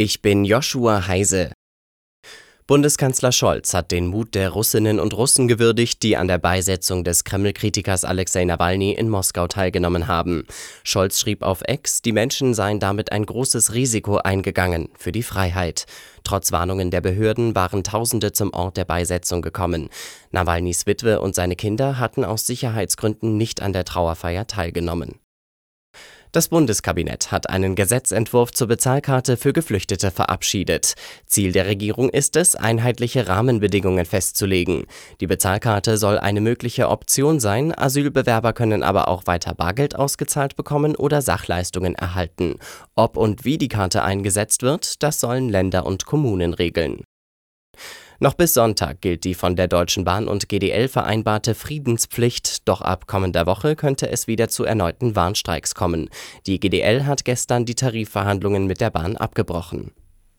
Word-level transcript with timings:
Ich 0.00 0.22
bin 0.22 0.44
Joshua 0.44 1.08
Heise. 1.08 1.50
Bundeskanzler 2.68 3.32
Scholz 3.32 3.74
hat 3.74 3.90
den 3.90 4.06
Mut 4.06 4.36
der 4.36 4.50
Russinnen 4.50 5.00
und 5.00 5.12
Russen 5.12 5.48
gewürdigt, 5.48 6.04
die 6.04 6.16
an 6.16 6.28
der 6.28 6.38
Beisetzung 6.38 7.02
des 7.02 7.24
Kreml-Kritikers 7.24 8.04
Alexei 8.04 8.44
Nawalny 8.44 8.92
in 8.92 9.08
Moskau 9.08 9.48
teilgenommen 9.48 10.06
haben. 10.06 10.46
Scholz 10.84 11.18
schrieb 11.18 11.42
auf 11.42 11.62
Ex, 11.62 12.00
die 12.00 12.12
Menschen 12.12 12.54
seien 12.54 12.78
damit 12.78 13.10
ein 13.10 13.26
großes 13.26 13.74
Risiko 13.74 14.18
eingegangen 14.18 14.88
für 14.96 15.10
die 15.10 15.24
Freiheit. 15.24 15.86
Trotz 16.22 16.52
Warnungen 16.52 16.92
der 16.92 17.00
Behörden 17.00 17.56
waren 17.56 17.82
Tausende 17.82 18.30
zum 18.30 18.54
Ort 18.54 18.76
der 18.76 18.84
Beisetzung 18.84 19.42
gekommen. 19.42 19.88
Nawalnys 20.30 20.86
Witwe 20.86 21.20
und 21.20 21.34
seine 21.34 21.56
Kinder 21.56 21.98
hatten 21.98 22.24
aus 22.24 22.46
Sicherheitsgründen 22.46 23.36
nicht 23.36 23.62
an 23.62 23.72
der 23.72 23.84
Trauerfeier 23.84 24.46
teilgenommen. 24.46 25.18
Das 26.32 26.48
Bundeskabinett 26.48 27.32
hat 27.32 27.48
einen 27.48 27.74
Gesetzentwurf 27.74 28.52
zur 28.52 28.68
Bezahlkarte 28.68 29.36
für 29.36 29.52
Geflüchtete 29.52 30.10
verabschiedet. 30.10 30.94
Ziel 31.26 31.52
der 31.52 31.66
Regierung 31.66 32.10
ist 32.10 32.36
es, 32.36 32.54
einheitliche 32.54 33.28
Rahmenbedingungen 33.28 34.04
festzulegen. 34.04 34.84
Die 35.20 35.26
Bezahlkarte 35.26 35.96
soll 35.96 36.18
eine 36.18 36.40
mögliche 36.40 36.88
Option 36.90 37.40
sein, 37.40 37.76
Asylbewerber 37.76 38.52
können 38.52 38.82
aber 38.82 39.08
auch 39.08 39.26
weiter 39.26 39.54
Bargeld 39.54 39.96
ausgezahlt 39.96 40.56
bekommen 40.56 40.96
oder 40.96 41.22
Sachleistungen 41.22 41.94
erhalten. 41.94 42.56
Ob 42.94 43.16
und 43.16 43.44
wie 43.44 43.56
die 43.56 43.68
Karte 43.68 44.02
eingesetzt 44.02 44.62
wird, 44.62 45.02
das 45.02 45.20
sollen 45.20 45.48
Länder 45.48 45.86
und 45.86 46.04
Kommunen 46.04 46.52
regeln. 46.52 47.02
Noch 48.20 48.34
bis 48.34 48.54
Sonntag 48.54 49.00
gilt 49.00 49.22
die 49.22 49.34
von 49.34 49.54
der 49.54 49.68
Deutschen 49.68 50.02
Bahn 50.02 50.26
und 50.26 50.48
GDL 50.48 50.88
vereinbarte 50.88 51.54
Friedenspflicht, 51.54 52.68
doch 52.68 52.80
ab 52.80 53.06
kommender 53.06 53.46
Woche 53.46 53.76
könnte 53.76 54.10
es 54.10 54.26
wieder 54.26 54.48
zu 54.48 54.64
erneuten 54.64 55.14
Warnstreiks 55.14 55.76
kommen. 55.76 56.10
Die 56.44 56.58
GDL 56.58 57.06
hat 57.06 57.24
gestern 57.24 57.64
die 57.64 57.76
Tarifverhandlungen 57.76 58.66
mit 58.66 58.80
der 58.80 58.90
Bahn 58.90 59.16
abgebrochen. 59.16 59.92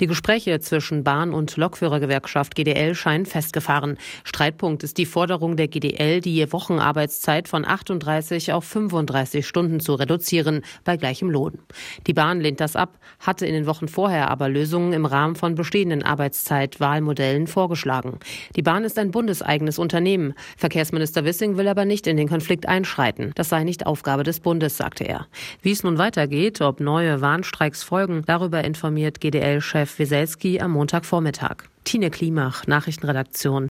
Die 0.00 0.06
Gespräche 0.06 0.58
zwischen 0.58 1.04
Bahn- 1.04 1.34
und 1.34 1.58
Lokführergewerkschaft 1.58 2.54
GDL 2.54 2.94
scheinen 2.94 3.26
festgefahren. 3.26 3.98
Streitpunkt 4.24 4.82
ist 4.82 4.96
die 4.96 5.04
Forderung 5.04 5.56
der 5.56 5.68
GDL, 5.68 6.22
die 6.22 6.50
Wochenarbeitszeit 6.50 7.46
von 7.46 7.66
38 7.66 8.54
auf 8.54 8.64
35 8.64 9.46
Stunden 9.46 9.80
zu 9.80 9.94
reduzieren, 9.94 10.62
bei 10.84 10.96
gleichem 10.96 11.30
Lohn. 11.30 11.58
Die 12.06 12.14
Bahn 12.14 12.40
lehnt 12.40 12.60
das 12.60 12.74
ab, 12.74 12.98
hatte 13.20 13.44
in 13.44 13.52
den 13.52 13.66
Wochen 13.66 13.86
vorher 13.86 14.30
aber 14.30 14.48
Lösungen 14.48 14.94
im 14.94 15.04
Rahmen 15.04 15.36
von 15.36 15.54
bestehenden 15.54 16.02
Arbeitszeitwahlmodellen 16.02 17.46
vorgeschlagen. 17.46 18.18
Die 18.56 18.62
Bahn 18.62 18.84
ist 18.84 18.98
ein 18.98 19.10
bundeseigenes 19.10 19.78
Unternehmen. 19.78 20.32
Verkehrsminister 20.56 21.26
Wissing 21.26 21.58
will 21.58 21.68
aber 21.68 21.84
nicht 21.84 22.06
in 22.06 22.16
den 22.16 22.30
Konflikt 22.30 22.66
einschreiten. 22.66 23.32
Das 23.34 23.50
sei 23.50 23.62
nicht 23.62 23.86
Aufgabe 23.86 24.22
des 24.22 24.40
Bundes, 24.40 24.78
sagte 24.78 25.04
er. 25.04 25.26
Wie 25.60 25.72
es 25.72 25.84
nun 25.84 25.98
weitergeht, 25.98 26.62
ob 26.62 26.80
neue 26.80 27.20
Warnstreiks 27.20 27.82
folgen, 27.82 28.22
darüber 28.26 28.64
informiert 28.64 29.20
GDL-Chef 29.20 29.81
Weselski 29.86 30.60
am 30.60 30.72
Montagvormittag. 30.72 31.64
Tine 31.84 32.10
Klimach, 32.10 32.66
Nachrichtenredaktion. 32.66 33.68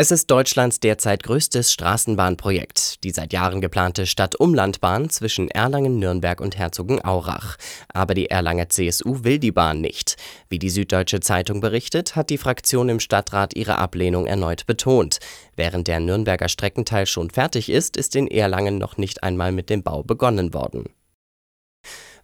Es 0.00 0.12
ist 0.12 0.30
Deutschlands 0.30 0.78
derzeit 0.78 1.24
größtes 1.24 1.72
Straßenbahnprojekt, 1.72 3.02
die 3.02 3.10
seit 3.10 3.32
Jahren 3.32 3.60
geplante 3.60 4.06
Stadt-Umlandbahn 4.06 5.10
zwischen 5.10 5.50
Erlangen, 5.50 5.98
Nürnberg 5.98 6.40
und 6.40 6.56
Herzogenaurach. 6.56 7.56
Aber 7.92 8.14
die 8.14 8.30
Erlanger 8.30 8.68
CSU 8.68 9.24
will 9.24 9.40
die 9.40 9.50
Bahn 9.50 9.80
nicht. 9.80 10.14
Wie 10.48 10.60
die 10.60 10.70
Süddeutsche 10.70 11.18
Zeitung 11.18 11.60
berichtet, 11.60 12.14
hat 12.14 12.30
die 12.30 12.38
Fraktion 12.38 12.88
im 12.90 13.00
Stadtrat 13.00 13.56
ihre 13.56 13.78
Ablehnung 13.78 14.28
erneut 14.28 14.66
betont. 14.66 15.18
Während 15.56 15.88
der 15.88 15.98
Nürnberger 15.98 16.48
Streckenteil 16.48 17.06
schon 17.06 17.30
fertig 17.30 17.68
ist, 17.68 17.96
ist 17.96 18.14
in 18.14 18.28
Erlangen 18.28 18.78
noch 18.78 18.98
nicht 18.98 19.24
einmal 19.24 19.50
mit 19.50 19.68
dem 19.68 19.82
Bau 19.82 20.04
begonnen 20.04 20.54
worden. 20.54 20.84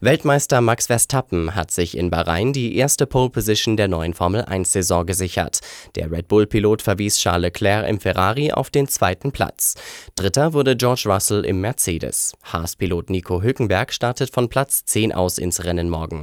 Weltmeister 0.01 0.61
Max 0.61 0.89
Verstappen 0.89 1.55
hat 1.55 1.71
sich 1.71 1.97
in 1.97 2.11
Bahrain 2.11 2.53
die 2.53 2.77
erste 2.77 3.07
Pole 3.07 3.31
Position 3.31 3.77
der 3.77 3.89
neuen 3.89 4.13
Formel-1-Saison 4.13 5.07
gesichert. 5.07 5.61
Der 5.95 6.11
Red 6.11 6.29
Bull-Pilot 6.29 6.83
verwies 6.83 7.19
Charles 7.19 7.43
Leclerc 7.43 7.89
im 7.89 8.01
Ferrari 8.01 8.53
auf 8.53 8.71
den 8.71 8.89
zweiten 8.89 9.33
Platz. 9.33 9.75
Dritter 10.17 10.53
wurde 10.53 10.77
George 10.77 11.05
Russell 11.07 11.45
im 11.45 11.61
Mercedes. 11.61 12.35
Haas-Pilot 12.45 13.11
Nico 13.11 13.43
Hülkenberg 13.43 13.93
startet 13.93 14.31
von 14.31 14.49
Platz 14.49 14.85
10 14.85 15.13
aus 15.13 15.39
ins 15.39 15.65
Rennen 15.65 15.89
morgen. 15.89 16.13